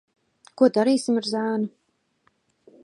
[0.61, 1.71] Ko darīsim ar zēnu?